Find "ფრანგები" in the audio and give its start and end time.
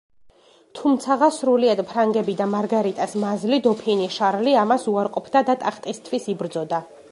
1.91-2.35